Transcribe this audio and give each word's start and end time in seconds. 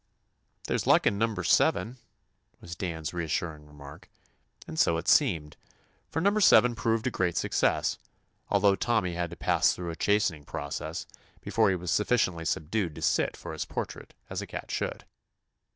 "There 0.65 0.75
's 0.75 0.87
luck 0.87 1.05
in 1.05 1.19
number 1.19 1.43
seven," 1.43 1.97
was 2.59 2.75
Dan's 2.75 3.13
reassuring 3.13 3.67
remark, 3.67 4.09
and 4.65 4.79
so 4.79 4.97
it 4.97 5.07
seemed, 5.07 5.57
for 6.09 6.19
number 6.19 6.41
seven 6.41 6.73
proved 6.73 7.05
a 7.05 7.11
168 7.11 7.51
TOMMY 7.51 7.51
POSTOFFICE 7.51 7.97
great 8.01 8.01
success, 8.01 8.15
although 8.49 8.75
Tommy 8.75 9.13
had 9.13 9.29
to 9.29 9.35
pass 9.35 9.73
through 9.73 9.91
a 9.91 9.95
chastening 9.95 10.43
process 10.43 11.05
before 11.41 11.69
he 11.69 11.75
was 11.75 11.91
sufficiently 11.91 12.45
subdued 12.45 12.95
to 12.95 13.03
sit 13.03 13.37
for 13.37 13.53
his 13.53 13.65
portrait 13.65 14.15
as 14.27 14.41
a 14.41 14.47
cat 14.47 14.71
should. 14.71 15.05